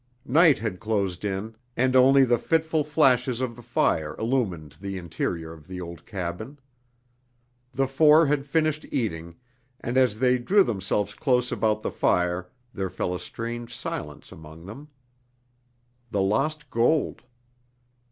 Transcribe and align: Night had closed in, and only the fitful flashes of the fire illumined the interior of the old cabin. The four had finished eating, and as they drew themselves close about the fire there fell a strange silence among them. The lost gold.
Night 0.25 0.57
had 0.57 0.79
closed 0.79 1.23
in, 1.23 1.55
and 1.77 1.95
only 1.95 2.23
the 2.23 2.39
fitful 2.39 2.83
flashes 2.83 3.39
of 3.39 3.55
the 3.55 3.61
fire 3.61 4.15
illumined 4.17 4.77
the 4.81 4.97
interior 4.97 5.53
of 5.53 5.67
the 5.67 5.79
old 5.79 6.07
cabin. 6.07 6.57
The 7.71 7.85
four 7.87 8.25
had 8.25 8.47
finished 8.47 8.83
eating, 8.91 9.35
and 9.79 9.97
as 9.97 10.17
they 10.17 10.39
drew 10.39 10.63
themselves 10.63 11.13
close 11.13 11.51
about 11.51 11.83
the 11.83 11.91
fire 11.91 12.49
there 12.73 12.89
fell 12.89 13.13
a 13.13 13.19
strange 13.19 13.75
silence 13.75 14.31
among 14.31 14.65
them. 14.65 14.87
The 16.09 16.23
lost 16.23 16.71
gold. 16.71 17.21